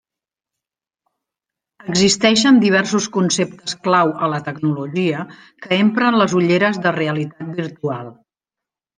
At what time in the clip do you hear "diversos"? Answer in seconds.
2.63-3.05